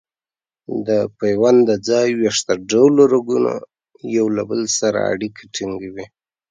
د 0.87 0.89
پیوند 1.19 1.59
د 1.69 1.71
ځای 1.87 2.07
ویښته 2.19 2.53
ډوله 2.71 3.03
رګونه 3.13 3.53
یو 4.15 4.25
له 4.35 4.43
بل 4.49 4.61
سره 4.79 4.99
اړیکه 5.11 5.41
ټینګوي. 5.55 6.05